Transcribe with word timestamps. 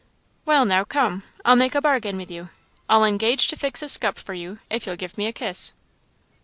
"Well 0.45 0.65
now, 0.65 0.83
come 0.83 1.21
I'll 1.45 1.55
make 1.55 1.75
a 1.75 1.79
bargain 1.81 2.17
with 2.17 2.31
you: 2.31 2.49
I'll 2.89 3.05
engage 3.05 3.45
to 3.49 3.55
fix 3.55 3.83
up 3.83 3.85
a 3.85 3.89
scup 3.89 4.17
for 4.17 4.33
you, 4.33 4.57
if 4.67 4.87
you'll 4.87 4.95
give 4.95 5.15
me 5.15 5.27
a 5.27 5.31
kiss." 5.31 5.73